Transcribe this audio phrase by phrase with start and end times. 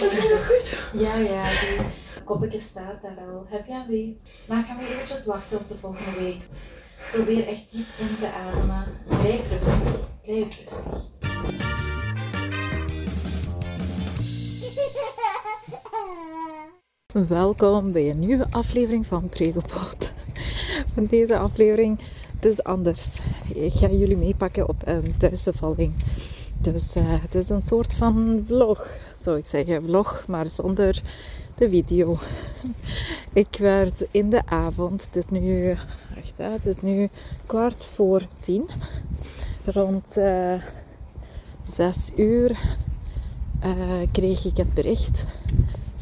[0.00, 0.78] Dat is heel goed.
[1.00, 1.78] Ja, ja, die
[2.24, 3.46] koppetje staat daar al.
[3.48, 4.20] Heb jij mee?
[4.46, 6.40] Dan gaan we eventjes wachten op de volgende week.
[7.12, 8.84] Probeer echt diep in te ademen.
[9.06, 9.98] Blijf rustig.
[10.22, 11.04] Blijf rustig.
[17.28, 20.12] Welkom bij een nieuwe aflevering van Pregopod.
[20.94, 22.00] Van deze aflevering,
[22.34, 23.18] het is anders.
[23.54, 25.94] Ik ga jullie meepakken op een thuisbevalling.
[26.60, 28.88] Dus uh, het is een soort van vlog,
[29.26, 29.84] zou ik zeggen.
[29.84, 31.02] Vlog, maar zonder
[31.54, 32.18] de video.
[33.32, 35.70] Ik werd in de avond, het is nu,
[36.16, 37.08] echt, het is nu
[37.46, 38.68] kwart voor tien.
[39.64, 40.54] Rond uh,
[41.64, 42.50] zes uur
[43.64, 45.24] uh, kreeg ik het bericht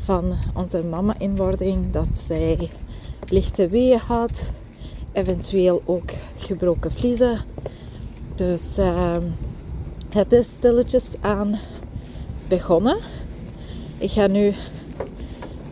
[0.05, 2.70] van onze mama-inwording dat zij
[3.28, 4.50] lichte weeën had,
[5.12, 7.38] eventueel ook gebroken vliezen.
[8.34, 9.16] Dus uh,
[10.09, 11.59] het is stilletjes aan
[12.48, 12.97] begonnen.
[13.98, 14.55] Ik ga nu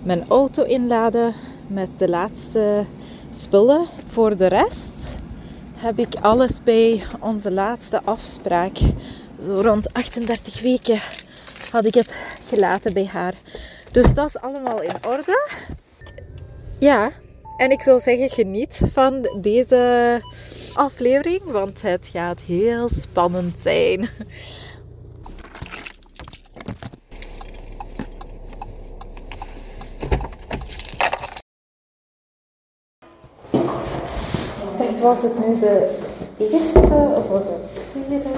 [0.02, 1.34] mijn auto inladen
[1.66, 2.84] met de laatste
[3.30, 3.86] spullen.
[4.06, 4.94] Voor de rest
[5.74, 8.78] heb ik alles bij onze laatste afspraak.
[9.40, 11.00] Zo rond 38 weken
[11.70, 12.14] had ik het
[12.48, 13.34] gelaten bij haar.
[13.92, 15.48] Dus dat is allemaal in orde.
[16.78, 17.12] Ja,
[17.56, 20.20] en ik zou zeggen, geniet van deze
[20.74, 24.08] aflevering, want het gaat heel spannend zijn.
[35.02, 35.98] was het nu de
[36.38, 36.78] eerste
[37.16, 38.30] of was het de tweede?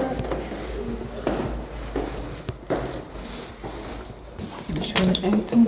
[4.81, 5.67] Schoon uitdoen.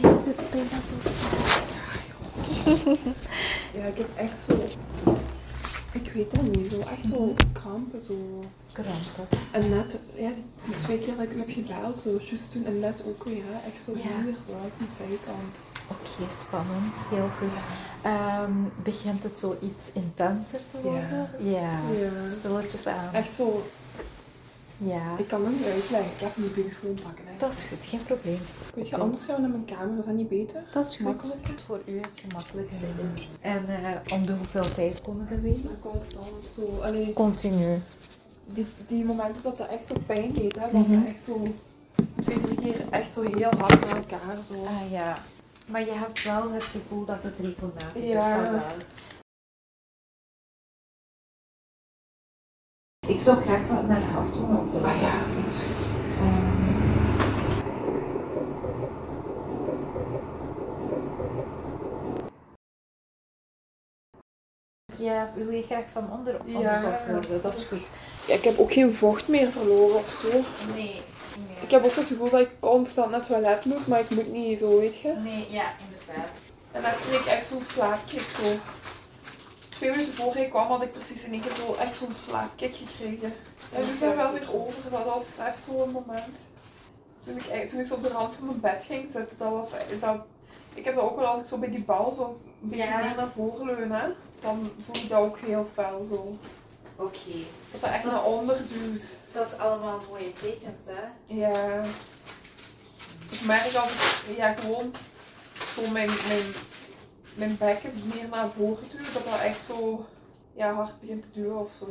[0.00, 0.94] Het is bijna zo.
[3.74, 4.52] Ja, ik heb echt zo...
[5.92, 8.14] Ik weet dat niet, zo echt zo krampen, zo...
[8.72, 9.38] Krampen.
[9.50, 10.30] En net, ja,
[10.64, 13.42] die twee keer dat ik u heb gebeld, zo juist toen en net ook weer,
[13.46, 14.00] hè, echt zo Ja.
[14.02, 15.56] hier, zo uit mijn zijkant.
[15.88, 16.94] Oké, spannend.
[17.10, 17.60] Heel goed.
[18.02, 21.30] Ehm, begint het zo iets intenser te worden?
[21.38, 21.60] Ja.
[22.00, 22.10] Ja.
[22.38, 23.12] Stilletjes aan.
[23.12, 23.62] Echt zo,
[24.78, 25.02] Ja.
[25.18, 27.24] ik kan het niet uitleggen, ik even mijn telefoon pakken.
[27.26, 27.32] Hè.
[27.38, 28.38] Dat is goed, geen probleem.
[28.74, 30.62] Weet je, anders gaan we naar mijn kamer, is dat niet beter?
[30.72, 31.22] Dat is goed.
[31.42, 32.84] Het voor u het gemakkelijkste
[33.14, 33.28] is.
[33.40, 35.64] En eh, om de hoeveel tijd komen weken?
[35.64, 37.80] Maar constant zo, allee, Continu.
[38.46, 41.42] die, die momenten dat dat echt zo pijn deed, hè, was dat echt zo
[42.24, 44.36] drie keer echt zo heel hard naar elkaar.
[44.48, 44.64] Zo.
[44.64, 45.18] Ah ja.
[45.68, 48.62] Maar je hebt wel het gevoel dat het regelmatig Ja.
[48.66, 48.84] is.
[53.08, 55.24] Ik zou graag wat naar huis doen op de Ah ja, rust.
[55.34, 55.90] dat is goed.
[56.20, 56.56] Ehm,
[64.96, 67.42] Ja, wil je graag van onder onderzocht worden?
[67.42, 67.90] Dat is goed.
[68.26, 70.40] Ja, ik heb ook geen vocht meer verloren of zo.
[70.72, 71.00] Nee.
[71.68, 74.32] Ik heb ook het gevoel dat ik constant naar het toilet moet, maar ik moet
[74.32, 75.08] niet zo, weet je.
[75.12, 76.28] Nee, ja, inderdaad.
[76.72, 78.46] En net kreeg ik echt zo'n slaapkick zo.
[79.68, 82.74] Twee minuten voor hij kwam had ik precies in één keer zo echt zo'n slaapkick
[82.76, 83.32] gekregen.
[83.74, 84.90] En nu zijn we wel weer over.
[84.90, 86.38] Dat was echt zo'n moment.
[87.24, 89.50] Toen ik, echt- toen ik zo op de rand van mijn bed ging zitten, dat
[89.52, 89.70] was
[90.00, 90.16] dat,
[90.74, 92.98] ik heb dat ook wel als ik zo bij die bal zo een beetje Ja.
[92.98, 94.08] meer naar voren leun, hè,
[94.40, 96.36] dan voel ik dat ook heel fel zo.
[96.98, 97.38] Oké.
[97.72, 99.16] Dat dat echt Dat naar onder duwt.
[99.32, 101.34] Dat is allemaal mooie tekens, hè?
[101.34, 101.82] Ja.
[103.30, 103.90] Ik merk als
[104.28, 104.92] ik ja, gewoon
[105.74, 106.44] zo mijn, mijn,
[107.34, 110.06] mijn bekken meer naar voren duw, dat dat echt zo
[110.54, 111.84] ja, hard begint te duwen of zo.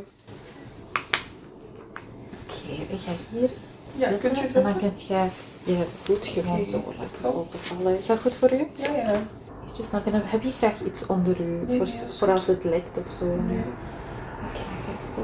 [2.47, 3.49] Oké, ik ga hier
[3.95, 4.19] Ja, zitten.
[4.19, 4.63] kunt je En zitten?
[4.63, 5.29] dan kunt jij
[5.63, 7.97] je voet gewoon zo laten openvallen.
[7.97, 8.67] Is dat goed voor u?
[8.75, 9.19] Ja, ja.
[9.91, 10.21] Naar binnen.
[10.25, 11.43] Heb je graag iets onder u?
[11.43, 13.25] Nee, voor, nee, dat als het lekt of zo?
[13.25, 13.63] Nee.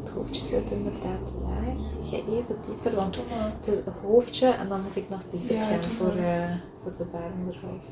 [0.00, 1.78] Het hoofdje zit inderdaad laag.
[2.00, 5.56] Ik ga even dieper, want het is het hoofdje en dan moet ik nog dieper
[5.56, 7.88] gaan doe voor, eh, voor de baarmoederhals.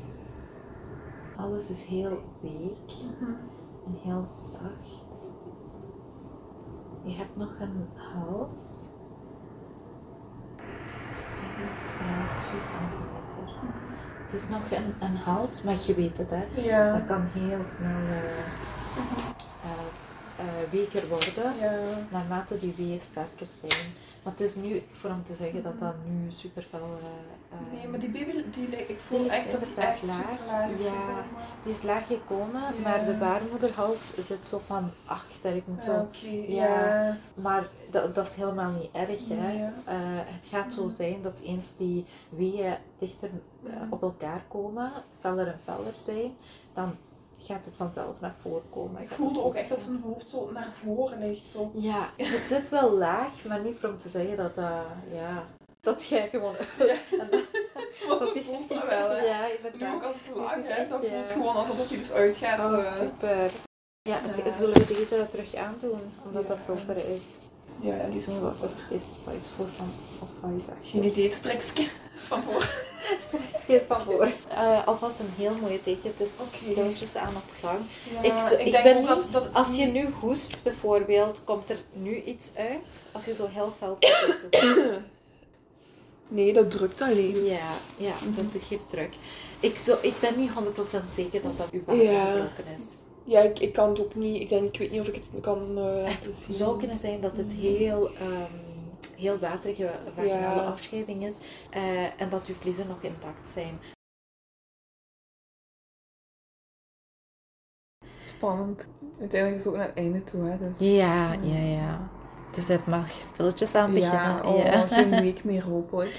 [1.37, 3.31] Alles is heel week Mhm.
[3.85, 5.23] en heel zacht.
[7.03, 8.83] Je hebt nog een hals.
[11.09, 11.67] Ik zou zeggen,
[12.07, 13.73] ja, 2 centimeter.
[14.25, 16.43] Het is nog een, een hals, maar je weet het hè.
[16.61, 16.97] Ja.
[16.97, 18.64] Dat kan heel snel eh, eh, eh,
[20.71, 21.73] weker worden Ja.
[22.09, 23.87] naarmate die weeën sterker zijn.
[24.23, 26.79] Maar het is nu voor om te zeggen dat dat nu super veel.
[27.01, 30.05] eh, eh, Nee, maar die baby, die, ik voel Die echt dat die inderdaad echt
[30.05, 30.17] laag.
[30.17, 30.83] super laag is.
[30.83, 31.23] Ja.
[31.63, 32.71] die is laag gekomen, Ja.
[32.83, 35.55] maar de baarmoederhals zit zo van achter.
[35.55, 36.65] Ik moet Ah, zo, Oké, Ja.
[36.65, 37.17] ja.
[37.33, 39.27] maar dat, dat is helemaal niet erg.
[39.29, 39.51] Hè?
[39.51, 39.73] Ja.
[39.85, 39.95] Eh,
[40.33, 43.29] het gaat zo zijn dat eens die weeën dichter
[43.65, 46.31] eh, op elkaar komen, feller en feller zijn,
[46.73, 46.95] dan
[47.45, 49.01] gaat het vanzelf naar voren komen.
[49.01, 51.45] Ik voelde ook echt dat zijn hoofd zo naar voren ligt.
[51.47, 51.71] Zo.
[51.73, 54.71] Ja, het zit wel laag, maar niet voor om te zeggen dat dat,
[55.11, 55.43] ja,
[55.81, 56.55] dat jij gewoon...
[56.77, 56.85] Ja.
[57.29, 57.43] Dat-
[58.07, 59.17] Want dat voelt dat wel, hè.
[59.17, 59.95] Ja, Nu inderdaad.
[59.95, 61.09] ook als ik Je laag heb, echt, dat ja.
[61.09, 62.59] voelt gewoon alsof hij eruit gaat.
[62.73, 62.91] Oh, eh.
[62.93, 63.51] super.
[64.01, 64.51] Ja, dus Ja.
[64.51, 66.47] zullen we deze terug aandoen, omdat Ja.
[66.47, 67.37] dat proper is.
[67.79, 69.89] Ja, die is Wat wel is, is, wat is voor van,
[70.21, 70.91] of wat is achter?
[70.91, 71.87] Geen idee, het strekje
[72.29, 72.73] van voor.
[73.27, 74.27] Straks is van voor.
[74.49, 76.13] Eh, alvast een heel mooie teken.
[76.17, 77.79] Het is stiltjes aan op gang.
[78.13, 81.69] Ja, ik, zo, ik, denk ben niet, dat, dat als je nu hoest bijvoorbeeld, komt
[81.69, 83.05] er nu iets uit.
[83.11, 84.63] Als je zo heel fel doet.
[86.27, 87.45] Nee, dat drukt alleen.
[87.45, 89.13] Ja, ja, dat geeft druk.
[89.59, 92.25] Ik, zo, ik ben niet 100% zeker dat dat uw water Ja.
[92.25, 92.83] gebroken is.
[93.23, 94.41] Ja, ik, ik kan het ook niet.
[94.41, 96.55] Ik denk, ik weet niet of ik het kan eh, laten Het zien.
[96.55, 98.51] zou kunnen zijn dat het heel, ehm,
[99.17, 100.67] heel waterige vaginale Ja.
[100.67, 101.35] afscheiding is
[101.69, 103.79] eh, en dat uw vliezen nog intact zijn.
[108.19, 108.85] Spannend.
[109.19, 110.57] Uiteindelijk is het ook naar het einde toe, hè.
[110.57, 110.79] Dus...
[110.79, 112.09] Ja, ja, ja.
[112.51, 114.19] Dus het mag stilletjes aan beginnen.
[114.21, 114.87] Ja, oh, ja.
[114.87, 116.15] geen week meer hopelijk.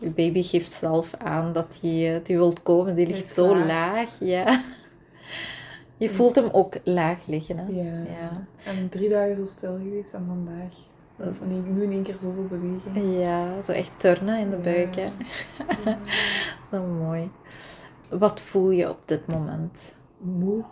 [0.00, 2.94] Uw baby geeft zelf aan dat hij eh, die wilt komen.
[2.94, 3.66] Die ligt Ligt zo laag.
[3.66, 4.62] laag, ja.
[5.96, 7.66] Je voelt hem ook laag liggen, hè?
[7.66, 8.02] Ja.
[8.20, 8.46] Ja.
[8.64, 10.74] En drie dagen zo stil geweest en vandaag.
[11.20, 13.18] Dat is nu in één keer zoveel beweging.
[13.20, 14.62] Ja, zo echt turnen in de Ja.
[14.62, 15.02] buik, hè?
[15.84, 15.98] Ja.
[16.70, 17.30] Zo mooi.
[18.10, 19.96] Wat voel je op dit moment?
[20.18, 20.64] Moe,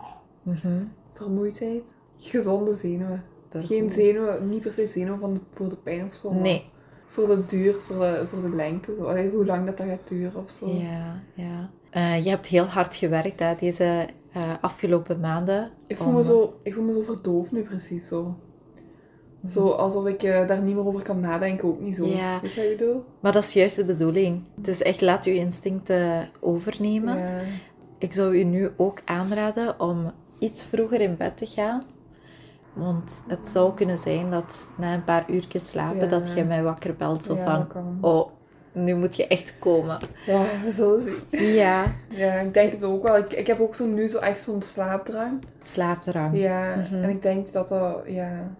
[0.43, 0.83] Mhm.
[1.13, 3.23] vermoeidheid, gezonde zenuwen.
[3.51, 6.33] Geen zenuwen, niet per se zenuwen van de, voor de pijn of zo.
[6.33, 6.69] Nee.
[7.07, 8.95] Voor de duur, voor de, voor de lengte.
[8.95, 9.03] Zo.
[9.03, 10.69] Allee, hoe lang dat, dat gaat duren of zo.
[10.69, 11.69] Ja, ja.
[11.89, 15.71] Eh, je hebt heel hard gewerkt hè, deze eh, afgelopen maanden.
[15.87, 18.35] Ik voel, om- me zo, ik voel me zo verdoofd nu precies zo.
[19.47, 22.05] Zo alsof ik eh, daar niet meer over kan nadenken, ook niet zo.
[22.05, 22.39] Ja.
[22.41, 23.03] Weet je wat ik bedoel?
[23.19, 24.43] Maar dat is juist de bedoeling.
[24.55, 27.17] Het is echt, laat je instincten overnemen.
[27.17, 27.39] Ja.
[27.97, 31.83] Ik zou u nu ook aanraden om iets vroeger in bed te gaan.
[32.73, 36.05] Want het zou kunnen zijn dat na een paar uurtjes slapen, Ja.
[36.05, 37.23] dat je mij wakker belt.
[37.23, 37.67] Zo van,
[38.01, 38.29] oh,
[38.73, 39.99] nu moet je echt komen.
[40.25, 41.43] Ja, zullen zien.
[41.53, 41.83] Ja.
[42.07, 43.17] Ja, ik denk het ook wel.
[43.17, 45.43] Ik, ik heb ook zo nu zo echt zo'n slaapdrang.
[45.61, 46.37] Slaapdrang.
[46.37, 47.03] Ja, Mhm.
[47.03, 48.51] en ik denk dat dat, ja...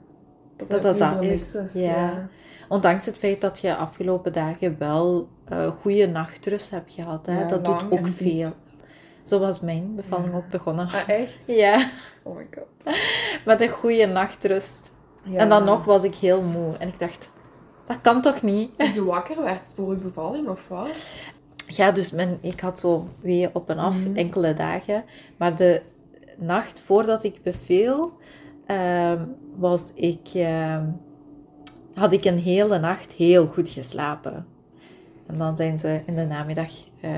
[0.68, 1.74] Dat Dat dat, is, is.
[1.74, 1.82] ja.
[1.82, 2.28] Ja.
[2.68, 7.26] Ondanks het feit dat je afgelopen dagen wel eh goede nachtrust hebt gehad.
[7.26, 7.40] Hè?
[7.42, 8.52] Ja, dat doet ook veel.
[9.24, 10.36] Zo was mijn bevalling Ja.
[10.38, 10.88] ook begonnen.
[10.88, 11.38] Ah, echt?
[11.64, 11.90] Ja,
[12.24, 12.96] Oh my god.
[13.46, 14.92] met een goede nachtrust.
[15.24, 15.38] Ja.
[15.40, 16.74] En dan nog was ik heel moe.
[16.78, 17.32] En ik dacht,
[17.86, 18.72] dat kan toch niet?
[18.94, 20.88] Je wakker werd voor je bevalling, of wat?
[21.68, 24.16] Ja, dus mijn, ik had zo weeën op en af, Mhm.
[24.16, 25.04] enkele dagen.
[25.38, 25.82] Maar de
[26.38, 28.14] nacht voordat ik beviel,
[28.70, 29.26] ehm,
[29.56, 30.86] was ik, ehm,
[31.94, 34.46] had ik een hele nacht heel goed geslapen.
[35.28, 36.72] En dan zijn ze in de namiddag
[37.02, 37.12] eh,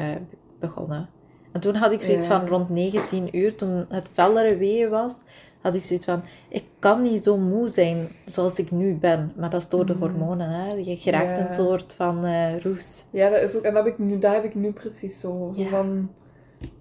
[0.59, 1.09] begonnen.
[1.51, 2.39] En toen had ik zoiets Ja.
[2.39, 5.19] van rond 19 uur, toen het fellere weeën was,
[5.61, 9.31] had ik zoiets van, ik kan niet zo moe zijn zoals ik nu ben.
[9.35, 10.73] Maar dat is door de hormonen, hè.
[10.73, 11.37] Je geraakt.
[11.37, 11.45] Ja.
[11.45, 13.03] een soort van eh, roes.
[13.09, 13.63] Ja, dat is ook...
[13.63, 15.53] En dat heb ik nu, dat heb ik nu precies zo.
[15.55, 16.09] zo van...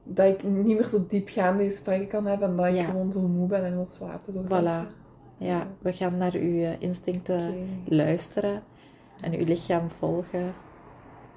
[0.04, 2.84] Dat ik niet meer zo diepgaande gesprekken kan hebben en dat ik Ja.
[2.84, 4.32] gewoon zo moe ben en wil slapen.
[4.32, 4.98] Zo Voilà.
[5.36, 8.62] Ja, we gaan naar uw eh, instincten luisteren
[9.20, 10.54] en uw lichaam volgen.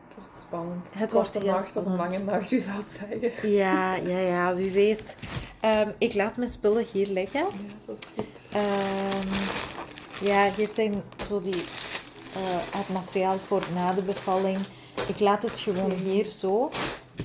[0.08, 0.86] Het wordt spannend.
[0.90, 3.50] Het wordt heel nacht of een lange nacht, wie zou het zeggen.
[3.52, 5.18] Ja, ja, ja, wie weet.
[5.60, 7.40] Ehm, ik laat mijn spullen hier liggen.
[7.42, 7.48] Ja,
[7.86, 8.26] dat is goed.
[8.52, 9.28] Ehm,
[10.26, 11.64] ja, hier zijn zo die,
[12.34, 14.58] eh, het materiaal voor na de bevalling.
[15.08, 16.70] Ik laat het gewoon hier zo.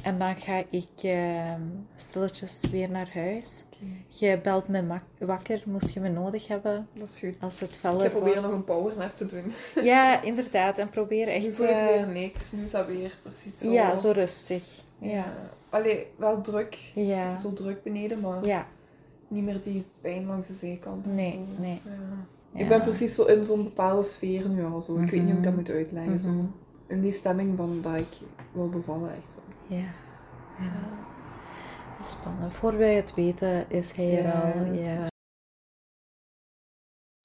[0.02, 1.60] En dan ga ik ehm,
[1.94, 3.64] stilletjes weer naar huis.
[4.08, 4.82] Je belt me
[5.18, 6.88] wakker, moest je me nodig hebben.
[6.92, 7.36] Dat is goed.
[7.40, 8.48] Als het Ik feller ga proberen wordt.
[8.48, 9.52] nog een powernap te doen.
[9.84, 10.78] Ja, inderdaad.
[10.78, 11.56] En probeer Nu echt...
[11.56, 12.52] voel ik eh, weer niks.
[12.52, 13.70] Nu is dat weer precies zo.
[13.70, 14.62] Ja, zo rustig.
[14.98, 15.24] Ja.
[15.70, 16.78] Allee, wel druk.
[16.94, 17.40] Ja.
[17.40, 18.66] Zo druk beneden, maar Ja.
[19.28, 21.06] niet meer die pijn langs de zijkant.
[21.06, 21.80] Nee, nee.
[21.84, 21.90] Ja.
[22.52, 22.60] Ja.
[22.60, 24.80] Ik ben precies zo in zo'n bepaalde sfeer nu al.
[24.80, 24.96] Zo.
[24.98, 25.60] Ik weet niet hoe ik dat Mhm.
[25.60, 26.18] moet uitleggen.
[26.20, 26.28] Zo.
[26.28, 26.44] Mhm.
[26.86, 28.06] In die stemming van dat ik
[28.52, 29.38] wil bevallen, echt zo.
[29.68, 29.76] Ja.
[30.58, 30.72] ja.
[32.00, 32.52] Spannend.
[32.52, 34.72] Voor wij het weten is hij er al.
[34.72, 35.06] Ja.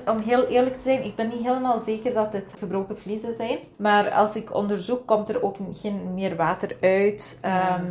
[0.05, 3.59] Om heel eerlijk te zijn, ik ben niet helemaal zeker dat het gebroken vliezen zijn.
[3.75, 7.39] Maar als ik onderzoek, komt er ook geen meer water uit.
[7.41, 7.85] Ehm,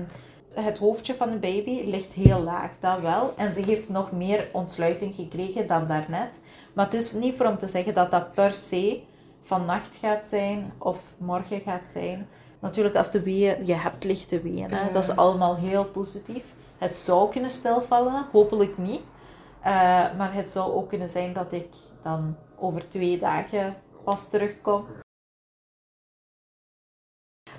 [0.54, 3.32] het hoofdje van de baby ligt heel laag, dat wel.
[3.36, 6.40] En ze heeft nog meer ontsluiting gekregen dan daarnet.
[6.72, 9.02] Maar het is niet voor om te zeggen dat dat per se
[9.40, 12.28] vannacht gaat zijn of morgen gaat zijn.
[12.62, 14.92] Natuurlijk, als de weeën, je hebt lichte weeën, hè?
[14.92, 16.44] Dat is allemaal heel positief.
[16.78, 19.00] Het zou kunnen stilvallen, hopelijk niet.
[19.60, 19.72] Eh,
[20.16, 21.68] maar het zou ook kunnen zijn dat ik
[22.02, 24.86] dan over twee dagen pas terugkom.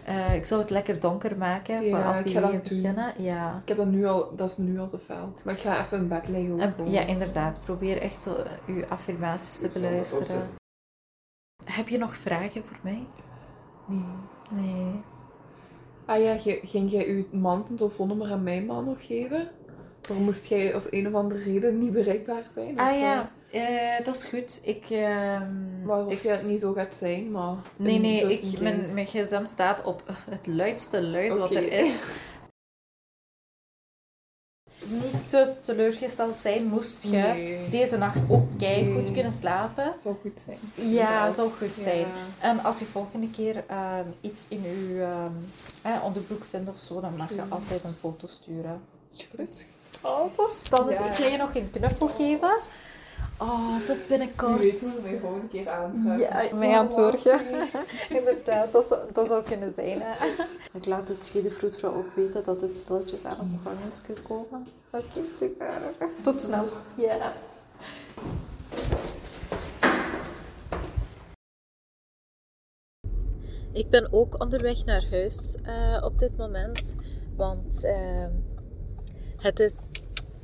[0.05, 3.13] Eh, ik zou het lekker donker maken voor Ja, als die weer beginnen.
[3.24, 3.60] Ja.
[3.62, 5.33] Ik heb dat nu al, dat is me nu al te fel.
[5.45, 6.60] Maar ik ga even in bed liggen.
[6.60, 7.62] En- ja, inderdaad.
[7.62, 8.29] Probeer echt
[8.67, 10.50] uw affirmaties te beluisteren.
[11.65, 13.07] Heb je nog vragen voor mij?
[13.88, 14.05] Nee.
[14.50, 15.01] Nee.
[16.05, 19.50] Ah ja, ging jij uw man zijn telefoonnummer aan mijn man nog geven?
[20.07, 22.79] Waarom moest jij of een of andere reden niet bereikbaar zijn?
[22.79, 24.62] Ah Of, ja, eh, dat is goed.
[24.63, 24.85] Ik...
[24.89, 27.55] ehm, eh, Maar ik- als jij het niet zo gaat zijn, maar...
[27.75, 31.93] Nee, nee, ik, mijn, mijn gsm staat op het luidste luid wat er is.
[35.33, 37.69] te teleurgesteld zijn, moest je Nee.
[37.69, 39.11] deze nacht ook keihgoed Nee.
[39.11, 39.93] kunnen slapen.
[40.03, 40.57] Zou goed zijn.
[40.93, 41.81] Ja, zou goed ja.
[41.83, 42.05] zijn.
[42.39, 45.31] En als je volgende keer ehm, iets in je ehm,
[45.95, 48.81] eh, onderbroek vindt of zo, dan mag je altijd een foto sturen.
[49.35, 49.65] Goed.
[50.01, 50.97] Oh, zo spannend.
[50.99, 51.05] Ja.
[51.09, 52.55] Ik ga je nog een knuffel geven.
[53.43, 54.63] Oh, tot binnenkort.
[54.63, 56.19] Je weet hoe we mij gewoon een keer aanvragen.
[56.19, 57.27] Ja, mij aan het.
[58.09, 60.01] Inderdaad, dat zou, dat zou kunnen zijn.
[60.01, 60.27] Hè.
[60.79, 64.67] Ik laat de tweede vroedvrouw ook weten dat het stilletjes aan op gang is gekomen.
[64.89, 65.81] Oké, super.
[66.21, 66.65] Tot snel.
[66.97, 67.33] Ja.
[73.71, 76.95] Ik ben ook onderweg naar huis eh, op dit moment.
[77.35, 78.27] Want eh,
[79.38, 79.73] het is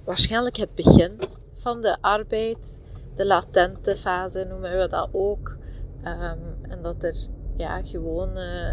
[0.03, 1.19] waarschijnlijk het begin
[1.55, 2.79] van de arbeid.
[3.19, 5.57] De latente fase noemen we dat ook.
[6.03, 7.15] Ehm, en dat er
[7.57, 8.71] ja, gewoon eh,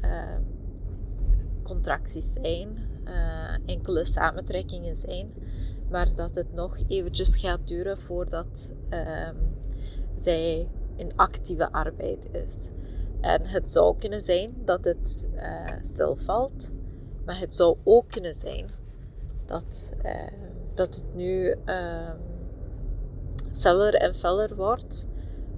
[0.00, 0.40] eh,
[1.62, 5.30] contracties zijn, eh, enkele samentrekkingen zijn,
[5.90, 9.36] maar dat het nog eventjes gaat duren voordat ehm,
[10.16, 12.70] zij in actieve arbeid is.
[13.20, 16.72] En het zou kunnen zijn dat het eh, stilvalt,
[17.24, 18.66] maar het zou ook kunnen zijn
[19.46, 19.92] dat,
[20.74, 22.32] dat het nu ehm,
[23.54, 25.08] feller en feller wordt.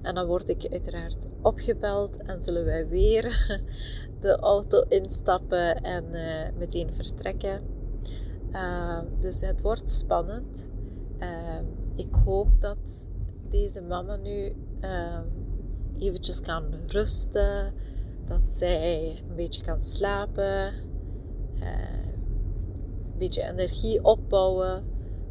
[0.02, 3.24] En dan word ik uiteraard opgebeld en zullen wij weer
[4.20, 7.62] de auto instappen en eh, meteen vertrekken.
[8.52, 10.70] Uh, dus het wordt spannend.
[11.18, 11.28] Uh,
[11.94, 13.08] ik hoop dat
[13.48, 15.18] deze mama nu uh,
[15.98, 17.72] eventjes kan rusten,
[18.24, 20.72] dat zij een beetje kan slapen,
[23.12, 24.84] een beetje energie opbouwen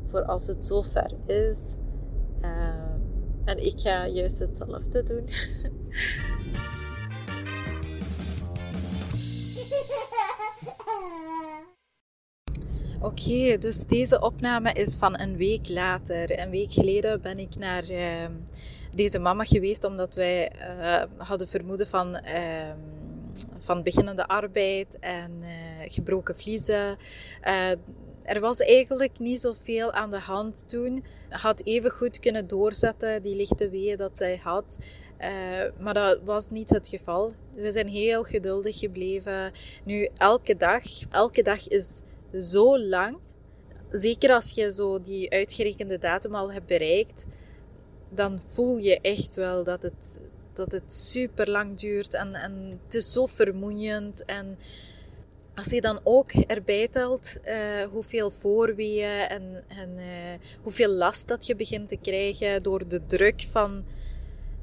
[0.07, 1.75] voor als het zover is.
[3.45, 5.29] En ik ga juist hetzelfde doen.
[13.01, 16.39] Oké, dus deze opname is van een week later.
[16.39, 17.99] Een week geleden ben ik naar uh,
[18.89, 22.71] deze mama geweest omdat wij uh, hadden vermoeden van, uh,
[23.57, 25.47] van beginnende arbeid en uh,
[25.87, 26.97] gebroken vliezen.
[28.25, 31.03] Er was eigenlijk niet zoveel aan de hand toen.
[31.29, 34.77] Had even goed kunnen doorzetten, die lichte weeën dat zij had.
[35.19, 35.27] Uh,
[35.79, 37.33] maar dat was niet het geval.
[37.53, 39.51] We zijn heel geduldig gebleven.
[39.83, 42.01] Nu, elke dag, elke dag is
[42.39, 43.17] zo lang.
[43.91, 47.25] Zeker als je zo die uitgerekende datum al hebt bereikt,
[48.09, 50.19] dan voel je echt wel dat het,
[50.53, 52.13] dat het super lang duurt.
[52.13, 54.25] En, en het is zo vermoeiend.
[54.25, 54.57] En
[55.55, 57.53] als je dan ook erbij telt uh,
[57.91, 60.05] hoeveel voorweeën en, en uh,
[60.61, 63.85] hoeveel last dat je begint te krijgen door de druk van,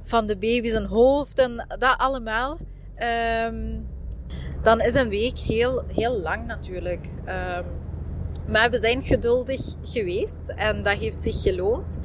[0.03, 2.59] van de baby zijn hoofd en dat allemaal,
[3.47, 3.89] um,
[4.63, 7.09] dan is een week heel, heel lang natuurlijk.
[7.57, 7.65] Um,
[8.47, 11.99] maar we zijn geduldig geweest en dat heeft zich geloond.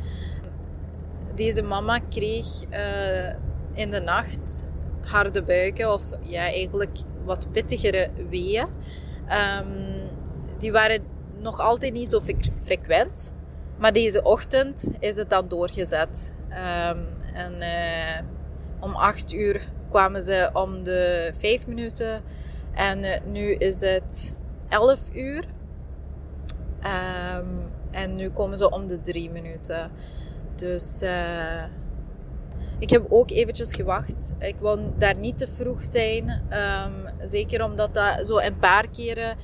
[1.35, 3.33] Deze mama kreeg uh,
[3.73, 4.65] in de nacht
[5.01, 8.67] harde buiken of ja, eigenlijk wat pittigere weeën.
[9.59, 10.09] Um,
[10.57, 11.01] die waren
[11.33, 12.21] nog altijd niet zo
[12.63, 13.33] frequent.
[13.77, 16.33] Maar deze ochtend is het dan doorgezet.
[16.49, 18.27] Um, en uh,
[18.79, 22.21] om 8 uur kwamen ze om de 5 minuten.
[22.73, 24.37] En uh, nu is het
[24.69, 25.45] 11 uur.
[27.37, 29.91] Um, en nu komen ze om de 3 minuten.
[30.55, 31.63] Dus uh,
[32.79, 34.33] ik heb ook eventjes gewacht.
[34.39, 36.29] Ik wou daar niet te vroeg zijn.
[36.29, 39.37] Um, zeker omdat dat zo een paar keren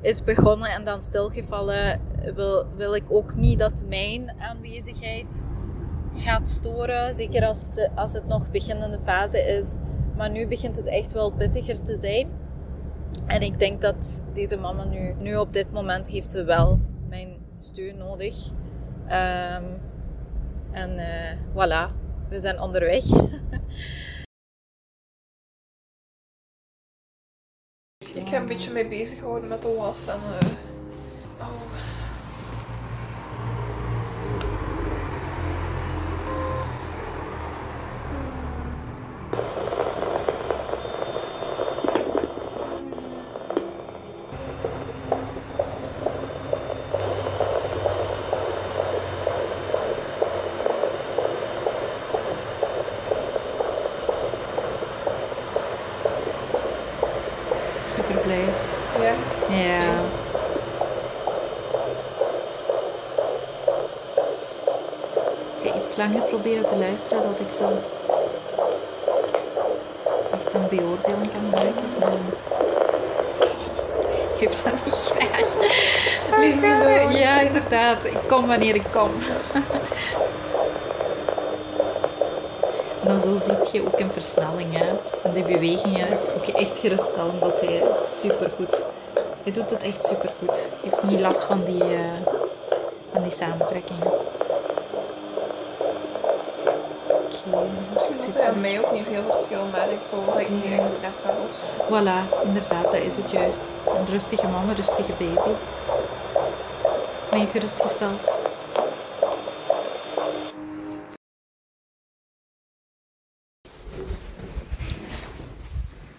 [0.00, 2.00] is begonnen en dan stilgevallen.
[2.34, 5.44] Wil, wil ik ook niet dat mijn aanwezigheid
[6.14, 7.14] gaat storen.
[7.14, 9.76] Zeker als, als het nog beginnende fase is.
[10.16, 12.28] Maar nu begint het echt wel pittiger te zijn.
[13.26, 17.36] En ik denk dat deze mama nu, nu op dit moment heeft ze wel mijn
[17.58, 18.50] steun nodig.
[19.04, 19.80] Um,
[20.72, 21.97] en uh, voilà.
[22.28, 23.04] We zijn onderweg.
[28.14, 30.18] Ik ga een beetje mee bezig houden met de was en.
[30.18, 30.50] Uh,
[31.40, 31.68] oh.
[57.88, 58.44] super blij.
[59.00, 59.14] Ja.
[59.56, 60.00] Ja.
[65.98, 67.68] Langer proberen te luisteren, dat ik zo
[70.32, 71.84] echt een beoordeling kan maken.
[74.38, 75.54] Ik heb dat niet graag.
[76.32, 77.18] Alone.
[77.18, 78.04] Ja, inderdaad.
[78.04, 79.10] Ik kom wanneer ik kom.
[83.02, 84.78] En dan zo ziet je ook een versnelling.
[84.78, 84.86] Hè.
[85.22, 88.82] En die bewegingen is ook echt geruststellend dat hij supergoed...
[89.42, 90.70] Hij doet het echt supergoed.
[90.82, 92.00] Je hebt niet last van die, eh,
[93.12, 94.12] van die samentrekkingen.
[97.50, 98.12] Oké,
[98.48, 101.34] Aan mij ook niet veel verschil merken, zo dat ik niet echt stress heb.
[101.86, 103.60] Voilà, inderdaad, dat is het juist.
[103.86, 105.50] Een rustige een rustige baby.
[107.30, 108.38] Ben je gerustgesteld?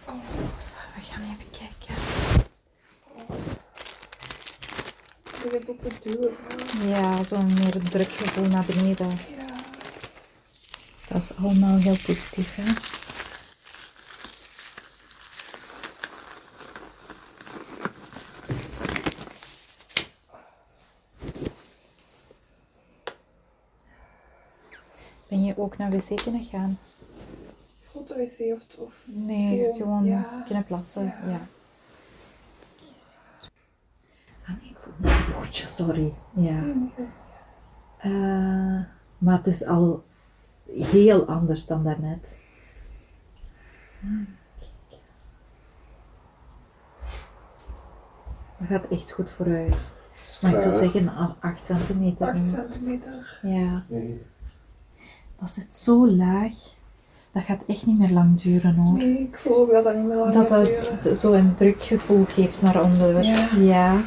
[0.08, 1.96] Oh, Zo, zo, we gaan even kijken.
[5.44, 6.32] Je bent op de deur.
[6.48, 6.90] hè.
[6.90, 9.08] Ja, zo'n meer een druk gevoel naar beneden.
[9.10, 9.48] Ja.
[11.08, 12.64] Dat is allemaal heel positief, hè?
[25.28, 26.80] Ben je ook naar wc kunnen gaan?
[27.90, 28.78] Grote wc of...
[28.78, 30.44] of Nee, Gewoon, gewoon ja.
[30.46, 31.04] kunnen plassen.
[31.04, 31.30] Ja.
[31.30, 31.40] Ja.
[34.48, 36.14] Ah, nee, ik voel me sorry.
[36.34, 36.64] Ja.
[37.98, 38.84] Eh,
[39.18, 40.04] maar het is al
[40.86, 42.36] heel anders dan daarnet.
[48.58, 49.92] Dat gaat echt goed vooruit.
[50.42, 52.28] Maar ik zou zeggen 8 centimeter.
[52.28, 53.40] 8 centimeter.
[53.42, 53.84] Ja.
[55.40, 56.54] Dat zit zo laag.
[57.32, 58.98] Dat gaat echt niet meer lang duren hoor.
[58.98, 61.14] Nee, ik voel ook dat dat niet meer lang Dat gaat dat duren.
[61.14, 63.24] t- zo een drukgevoel geeft naar onder.
[63.62, 64.02] Ja.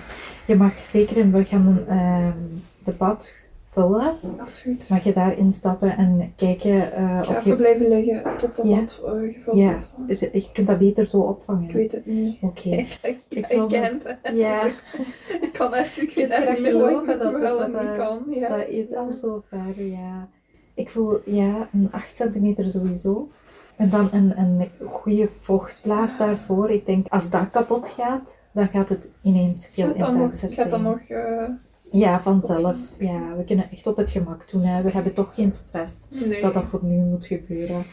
[0.47, 2.37] Je mag zeker, in we gaan ehm,
[2.85, 3.31] de bad
[3.73, 4.13] vullen.
[4.37, 4.89] Dat is goed.
[4.89, 7.57] Mag je daar instappen en kijken eh, Ik ga of even je...
[7.57, 8.77] blijven liggen tot de Ja.
[8.77, 9.77] mat eh, gevuld Ja.
[9.77, 9.95] is.
[10.07, 11.65] Dus je kunt dat beter zo opvangen.
[11.69, 12.39] Ik weet het niet.
[12.41, 12.69] Oké.
[12.79, 14.17] Ik, Ik ik, zal ik ken het.
[14.35, 14.63] Ja.
[14.63, 17.83] Dus ik, ik kan echt, ik weet echt dat niet geloven dat- wel dat dat,
[17.83, 18.23] niet eh, kan.
[18.31, 18.49] Ja.
[18.57, 20.29] Dat is al zo ver, ja.
[20.75, 23.29] Ik voel, ja, een 8 centimeter sowieso.
[23.77, 26.71] En dan een, een goede vochtblaas daarvoor.
[26.71, 30.51] Ik denk, als dat kapot gaat, dan gaat het ineens veel Gaat dan nog, intenser
[30.63, 30.93] gaat dan zijn.
[30.93, 31.49] nog eh,
[31.93, 32.77] Ja, vanzelf.
[32.99, 34.63] Ja, we kunnen echt op het gemak doen.
[34.63, 34.83] Hè.
[34.83, 36.41] We hebben toch geen stress nee.
[36.41, 37.85] dat dat voor nu moet gebeuren.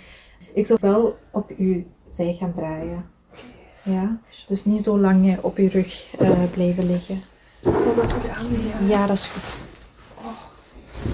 [0.53, 3.05] Ik zou wel op uw zij gaan draaien.
[3.83, 7.21] Ja, dus niet zo lang eh, op uw rug eh, blijven liggen.
[7.61, 8.87] Zal dat goed aanleggen?
[8.87, 9.61] Ja, dat is goed.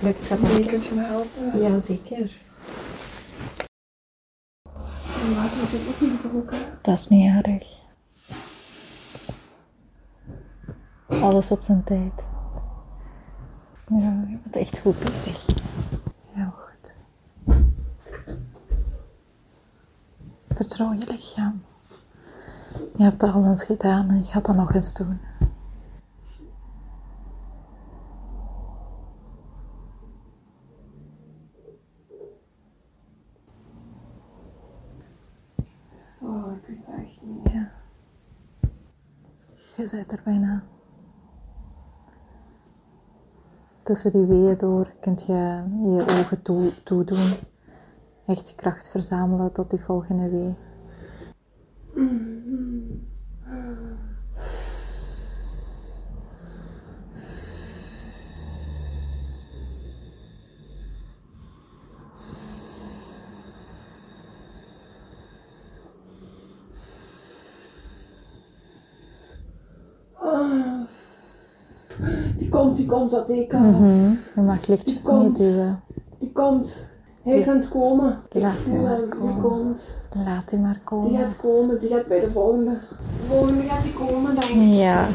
[0.01, 1.61] Gaat dat Nee, kunt je me helpen?
[1.61, 2.31] Ja, zeker.
[5.21, 6.57] En water natuurlijk ook niet gebroken.
[6.81, 7.83] Dat is niet erg.
[11.21, 12.11] Alles op zijn tijd.
[13.87, 15.45] Ja, je bent echt goed bezig.
[16.31, 16.95] Heel goed.
[20.47, 21.63] Vertrouw je lichaam.
[22.97, 25.19] Je hebt dat al eens gedaan en je gaat dat nog eens doen.
[36.21, 37.51] Oh, ik weet het echt niet.
[37.51, 37.71] Ja.
[39.75, 40.63] Je bent er bijna.
[43.85, 47.33] Tussen die weeën door kunt je je ogen toe, toedoen.
[48.25, 50.55] Echt je kracht verzamelen tot die volgende wee.
[70.13, 70.87] Ah.
[72.37, 72.49] Die
[72.97, 73.59] komt, die dat ik al.
[73.59, 74.09] Mhm.
[74.35, 75.37] Je mag lichtjes Die komt.
[75.39, 75.81] meeduwen.
[76.19, 76.83] Die komt.
[77.23, 78.17] Hij is aan het komen.
[78.31, 79.09] Ik Laat voel hem.
[79.21, 79.95] Die komt.
[80.25, 81.19] Laat die maar Die komen.
[81.19, 81.79] gaat komen.
[81.79, 82.71] Die gaat bij de volgende.
[82.71, 84.73] De volgende gaat die komen, denk ik.
[84.73, 85.07] Ja.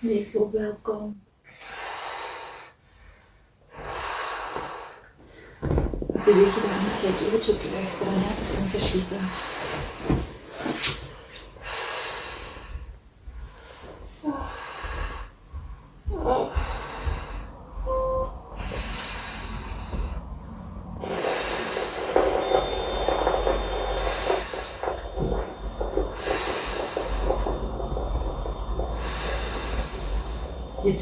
[0.00, 1.20] Die is zo welkom.
[6.14, 9.16] Als die weer gedaan is, ga ik eventjes luisteren hè, tussen verschieten.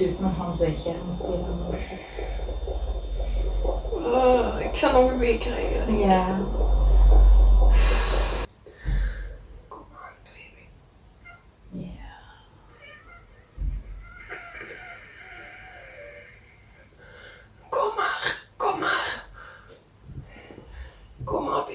[0.03, 1.99] Duwt mijn hand weg, hè, anders tegen morgen.
[4.15, 5.89] Ah, ik ga nog een week krijgen.
[5.89, 5.99] ik.
[5.99, 6.41] Ja.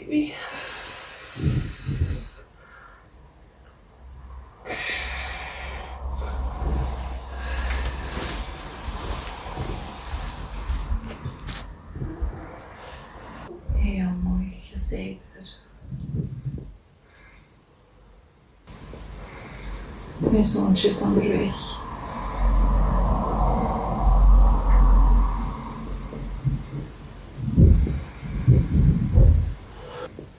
[0.08, 0.34] baby.
[13.74, 14.14] Heel
[14.92, 15.66] mooi, je zit er.
[20.32, 21.86] Uw zoontje is onderweg.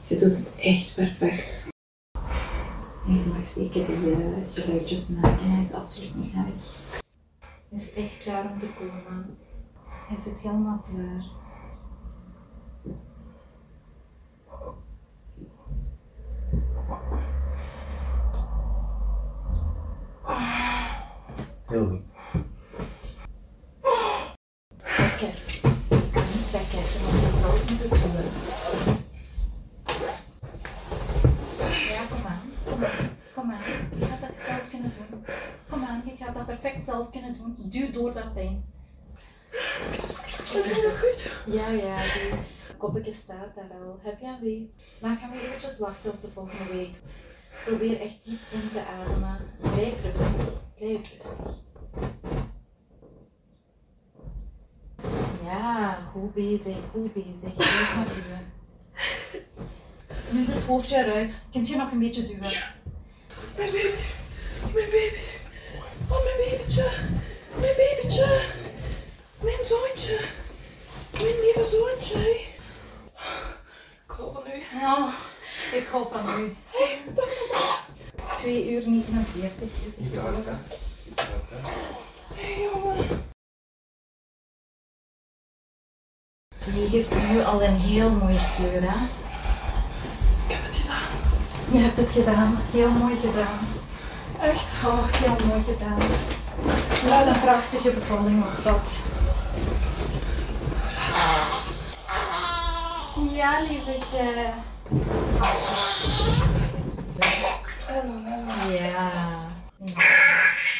[0.06, 1.66] Je doet het echt perfect.
[3.06, 4.18] Je mag zeker die eh,
[4.52, 7.00] geluidjes maken, hij is absoluut niet erg.
[7.68, 9.38] Hij is echt klaar om te komen.
[10.08, 11.38] Hij zit helemaal klaar.
[21.68, 22.00] Heel goed.
[24.76, 25.28] Trekken.
[25.88, 27.98] Ik kan niet trekken, je moet het zelf moeten doen.
[31.88, 32.40] Ja, kom aan.
[32.64, 33.10] Kom aan.
[33.34, 33.98] Kom aan.
[33.98, 35.24] Je gaat dat zelf kunnen doen.
[35.68, 37.56] Kom aan, je gaat dat perfect zelf kunnen doen.
[37.58, 38.64] Duw door dat pijn.
[40.52, 41.30] Dat is goed.
[41.54, 42.38] Ja, ja, die
[42.76, 43.98] koppetje staat daar al.
[44.02, 44.72] Heb je wee?
[45.00, 46.94] Dan gaan we eventjes wachten op de volgende week.
[47.64, 49.36] Probeer echt diep in te ademen.
[49.60, 50.60] Blijf rustig.
[50.76, 51.56] Blijf rustig.
[55.44, 57.54] Ja, goed bezig, goed bezig.
[57.54, 58.52] Blijf maar duwen.
[60.30, 61.46] Nu is het hoofdje eruit.
[61.52, 62.40] Kunt je nog een beetje duwen?
[63.56, 63.94] Mijn baby.
[64.74, 65.37] Mijn baby.
[66.10, 66.90] Oh, mijn babytje.
[67.60, 68.40] Mijn babytje.
[69.40, 70.20] Mijn zoontje.
[71.12, 72.30] Mijn lieve zoontje.
[74.06, 74.78] Ik hou van u.
[74.80, 75.12] Ja,
[75.72, 76.56] ik hou van u.
[76.66, 77.76] Hey, dag mama.
[78.34, 80.52] 2 uur 49 is het Niet hard, hè?
[81.04, 81.20] Niet?
[82.34, 83.26] Hey, jongen.
[86.74, 89.04] Die heeft nu al een heel mooie kleur, hè?
[90.46, 91.08] Ik heb het gedaan.
[91.72, 92.58] Je hebt het gedaan.
[92.70, 93.58] Heel mooi gedaan.
[94.40, 94.84] Echt.
[94.84, 95.98] Oh, heel mooi gedaan.
[97.06, 99.00] Ja, Wat een prachtige bevalling was dat.
[103.32, 104.52] Ja, lievetje.
[108.68, 109.10] Ja.
[109.94, 110.77] Als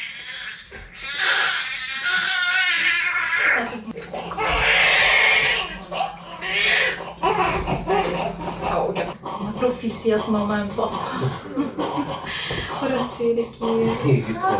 [9.59, 10.97] Proficiat mama en papa.
[12.79, 13.89] Voor een tweede keer.
[14.25, 14.55] Goed zo.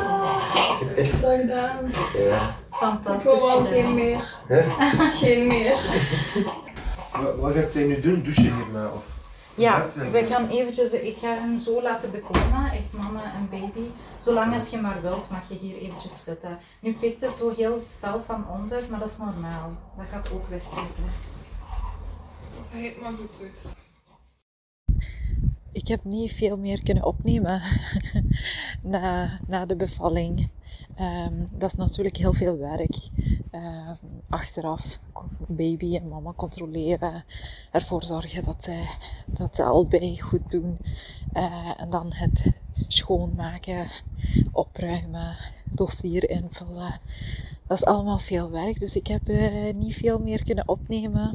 [0.95, 1.91] het gedaan.
[2.17, 2.47] Ja.
[2.47, 4.35] Ik Fantastisch wil wel geen meer.
[4.47, 4.61] Hè?
[5.21, 5.77] Geen meer.
[7.11, 8.23] Wat, wat gaat zij nu doen?
[8.23, 8.87] Douchen hierna?
[8.95, 9.05] Of
[9.55, 13.87] Ja, we gaan eventjes, ik ga hem zo laten bekomen, echt mama en baby.
[14.17, 16.57] Zolang als je maar wilt, mag je hier eventjes zitten.
[16.79, 19.77] Nu pikt het zo heel fel van onder, maar dat is normaal.
[19.97, 21.03] Dat gaat ook wegtrekken.
[22.57, 23.87] Als hij het maar goed doet.
[25.79, 27.61] Ik heb niet veel meer kunnen opnemen
[28.81, 30.49] na, na de bevalling.
[30.95, 33.09] Ehm, dat is natuurlijk heel veel werk.
[33.51, 33.95] Ehm,
[34.29, 34.99] achteraf
[35.47, 37.23] baby en mama controleren.
[37.71, 38.83] Ervoor zorgen dat ze,
[39.25, 40.77] dat ze allebei goed doen.
[41.33, 42.51] Eh, en dan het
[42.87, 43.87] schoonmaken,
[44.51, 46.99] opruimen, dossier invullen.
[47.67, 48.79] Dat is allemaal veel werk.
[48.79, 51.33] Dus ik heb eh, niet veel meer kunnen opnemen.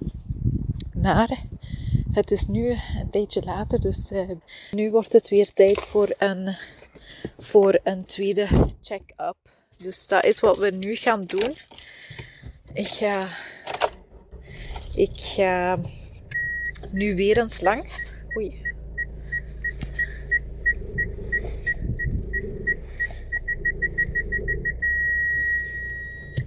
[0.92, 1.42] Maar
[2.14, 4.31] het is nu een tijdje later, dus eh,
[4.70, 6.57] nu wordt het weer tijd voor een,
[7.38, 8.46] voor een tweede
[8.81, 9.37] check-up.
[9.77, 11.55] Dus dat is wat we nu gaan doen.
[12.72, 13.29] Ik ga,
[14.94, 15.79] ik ga
[16.90, 18.12] nu weer eens langs.
[18.37, 18.62] Oei.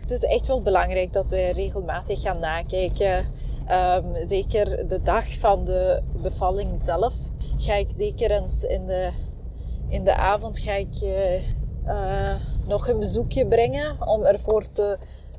[0.01, 3.36] Het is echt wel belangrijk dat we regelmatig gaan nakijken.
[3.67, 7.13] Ehm, zeker de dag van de bevalling zelf
[7.57, 9.09] ga ik zeker eens in de,
[9.89, 11.35] in de avond ga ik, eh,
[11.85, 12.35] eh,
[12.67, 14.97] nog een bezoekje brengen om ervoor te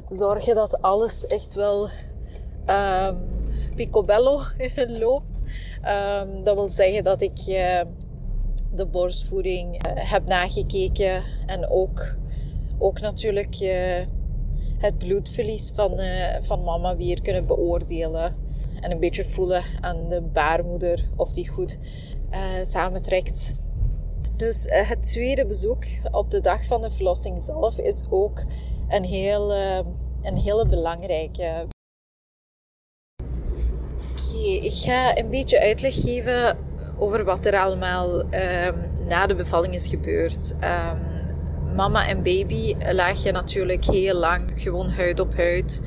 [0.08, 1.88] zorgen dat alles echt wel
[2.64, 3.16] ehm,
[3.74, 4.40] picobello
[5.02, 5.42] loopt.
[5.82, 7.80] Ehm, dat wil zeggen dat ik eh,
[8.72, 12.16] de borstvoeding heb nagekeken en ook,
[12.78, 13.54] ook natuurlijk
[14.78, 18.36] het bloedverlies van, eh, van mama weer kunnen beoordelen.
[18.80, 21.78] En een beetje voelen aan de baarmoeder of die goed
[22.30, 23.54] eh, samentrekt.
[24.36, 28.44] Dus eh, het tweede bezoek op de dag van de verlossing zelf is ook
[28.88, 29.52] een, heel,
[30.22, 31.66] een hele belangrijke.
[34.12, 36.58] Oké, ik ga een beetje uitleg geven
[36.98, 38.74] over wat er allemaal ehm,
[39.06, 40.54] na de bevalling is gebeurd.
[40.60, 41.27] Ehm,
[41.74, 45.82] mama en baby lagen natuurlijk heel lang gewoon huid op huid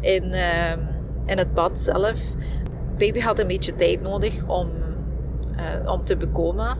[0.00, 0.78] in, ehm,
[1.26, 2.34] in het bad zelf.
[2.98, 4.70] baby had een beetje tijd nodig om,
[5.56, 6.76] uh, om te bekomen.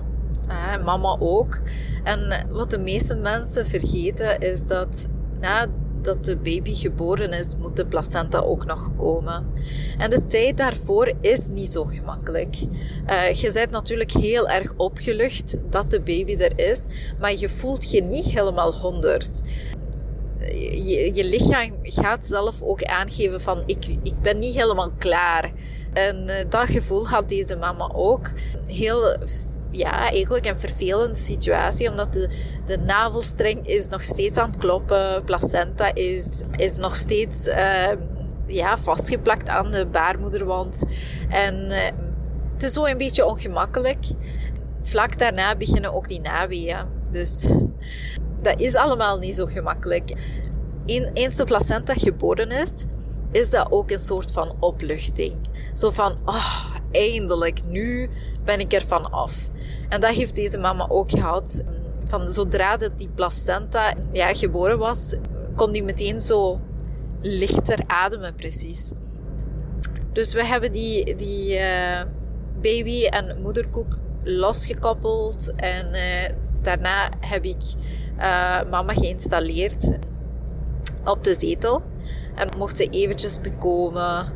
[0.84, 1.60] Mama ook.
[2.04, 5.06] En wat de meeste mensen vergeten is dat
[6.04, 9.46] nadat de baby geboren is, moet de placenta ook nog komen.
[9.98, 12.56] En de tijd daarvoor is niet zo gemakkelijk.
[13.06, 16.86] Uh, je bent natuurlijk heel erg opgelucht dat de baby er is,
[17.20, 19.42] maar je voelt je niet helemaal honderd
[20.62, 25.52] je, je lichaam gaat zelf ook aangeven van ik, ik ben niet helemaal klaar.
[25.92, 28.30] En uh, dat gevoel had deze mama ook.
[28.66, 29.16] Heel,
[29.76, 32.28] ja, eigenlijk een vervelende situatie, omdat de,
[32.66, 35.24] de navelstreng is nog steeds aan het kloppen.
[35.24, 37.92] Placenta is, is nog steeds uh,
[38.46, 40.84] ja, vastgeplakt aan de baarmoederwand.
[41.28, 41.78] En uh,
[42.54, 44.04] het is zo een beetje ongemakkelijk.
[44.82, 46.86] Vlak daarna beginnen ook die naweeën.
[47.10, 47.46] Dus
[48.42, 50.12] dat is allemaal niet zo gemakkelijk.
[51.14, 52.84] Eens de placenta geboren is,
[53.32, 55.34] is dat ook een soort van opluchting.
[55.72, 58.08] Zo van, oh, eindelijk, nu
[58.44, 59.48] ben ik er van af.
[59.88, 61.62] En dat heeft deze mama ook gehad.
[62.04, 65.14] Van zodra dat die placenta ja, geboren was,
[65.56, 66.60] kon die meteen zo
[67.20, 68.92] lichter ademen, precies.
[70.12, 72.02] Dus we hebben die, die uh,
[72.62, 75.52] baby en moederkoek losgekoppeld.
[75.56, 77.62] En uh, daarna heb ik
[78.18, 79.90] uh, mama geïnstalleerd
[81.04, 81.82] op de zetel.
[82.34, 84.32] En mocht ze eventjes bekomen,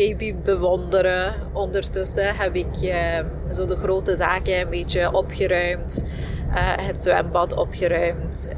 [0.00, 1.34] baby bewonderen.
[1.52, 3.18] Ondertussen heb ik uh,
[3.52, 6.04] zo de grote zaken een beetje opgeruimd.
[6.48, 8.48] Uh, het zwembad opgeruimd.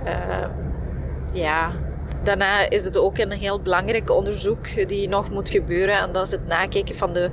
[1.33, 1.73] ja,
[2.23, 5.99] Daarna is het ook een heel belangrijk onderzoek die nog moet gebeuren.
[5.99, 7.31] En dat is het nakijken van de,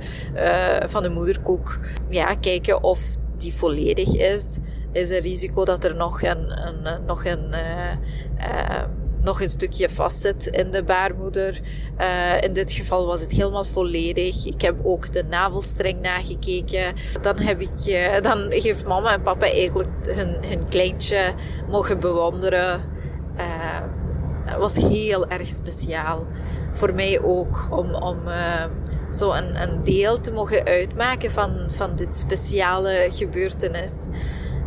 [0.86, 1.78] van de moederkoek.
[2.08, 3.00] Ja, kijken of
[3.36, 4.58] die volledig is
[4.92, 7.54] is er risico dat er nog een, een nog een,
[9.22, 11.60] nog een stukje vastzit in de baarmoeder.
[12.00, 14.46] Uh, in dit geval was het helemaal volledig.
[14.46, 16.94] Ik heb ook de navelstreng nagekeken.
[17.22, 17.70] Dan, heb ik,
[18.22, 21.34] dan heeft mama en papa eigenlijk hun, hun kleintje
[21.68, 22.80] mogen bewonderen.
[24.44, 26.26] Het was heel erg speciaal.
[26.72, 28.18] Voor mij ook om, om
[29.10, 33.92] zo een, een deel te mogen uitmaken van, van dit speciale gebeurtenis.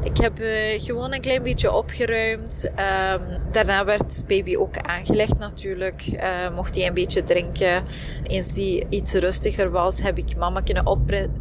[0.03, 2.65] Ik heb uh, gewoon een klein beetje opgeruimd.
[2.65, 6.07] Um, daarna werd baby ook aangelegd natuurlijk.
[6.13, 7.83] Uh, mocht hij een beetje drinken.
[8.23, 10.85] Eens die iets rustiger was, heb ik mama kunnen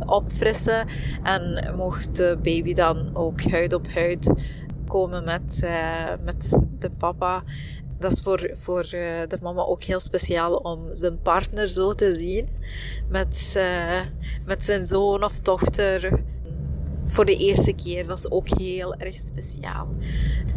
[0.07, 0.87] opfrissen.
[1.23, 4.33] En mocht de baby dan ook huid op huid
[4.87, 5.71] komen met, uh,
[6.25, 7.43] met de papa.
[7.99, 8.83] Dat is voor, voor
[9.29, 12.49] de mama ook heel speciaal om zijn partner zo te zien.
[13.09, 13.59] Met,
[14.45, 16.23] met zijn zoon of dochter
[17.13, 18.07] voor de eerste keer.
[18.07, 19.89] Dat is ook heel erg speciaal.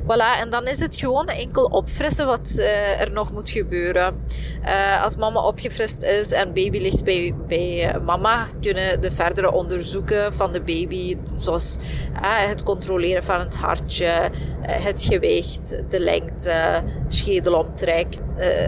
[0.04, 4.24] Voilà, en dan is het gewoon enkel opfrissen wat uh, er nog moet gebeuren.
[4.65, 9.52] Uh, als mama opgefrist is en baby ligt bij, bij uh, mama, kunnen de verdere
[9.52, 11.78] onderzoeken van de baby, zoals
[12.22, 14.30] het controleren van het hartje,
[14.62, 18.08] het gewicht, de lengte, schedelomtrek,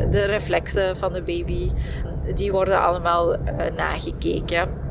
[0.09, 1.71] de reflexen van de baby,
[2.35, 3.35] die worden allemaal
[3.75, 4.86] nagekeken.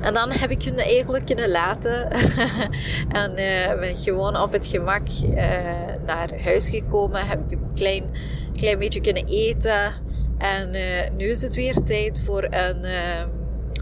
[0.00, 2.10] En dan heb ik hun eigenlijk kunnen laten.
[3.22, 5.36] en uh, ben ik gewoon op het gemak uh,
[6.06, 7.26] naar huis gekomen.
[7.26, 8.04] Heb ik een klein,
[8.54, 9.92] klein beetje kunnen eten.
[10.38, 13.28] En uh, nu is het weer tijd voor een ehm,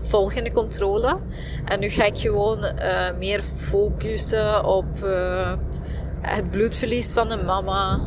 [0.02, 1.18] volgende controle.
[1.64, 2.72] En nu ga ik gewoon
[3.18, 4.86] meer focussen op
[6.20, 8.00] het bloedverlies van de mama.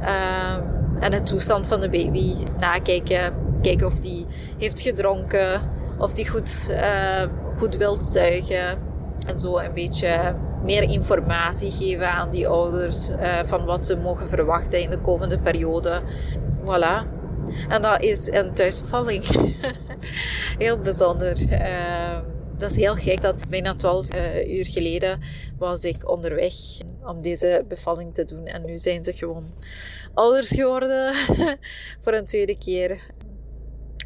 [0.00, 0.62] Ehm,
[1.00, 2.34] en het toestand van de baby.
[2.58, 3.44] Nakijken.
[3.62, 4.26] Kijken of die
[4.58, 5.60] heeft gedronken
[5.98, 7.22] of die goed, uh,
[7.56, 8.78] goed wilt zuigen.
[9.26, 14.28] En zo een beetje meer informatie geven aan die ouders uh, van wat ze mogen
[14.28, 16.00] verwachten in de komende periode.
[16.60, 17.14] Voilà.
[17.68, 19.24] En dat is een thuisbevalling.
[20.58, 21.40] heel bijzonder.
[21.50, 22.18] Uh,
[22.58, 25.20] dat is heel gek dat bijna 12 uh, uur geleden
[25.58, 26.54] was ik onderweg
[27.04, 28.46] om deze bevalling te doen.
[28.46, 29.44] En nu zijn ze gewoon
[30.14, 31.14] ouders geworden
[32.02, 33.00] voor een tweede keer.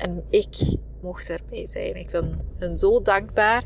[0.01, 1.97] En ik mocht erbij zijn.
[1.97, 3.65] Ik ben hen zo dankbaar.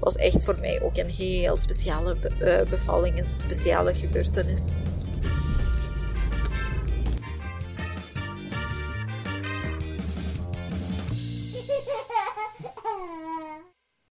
[0.00, 4.80] Was echt voor mij ook een heel speciale eh, bevalling, een speciale gebeurtenis.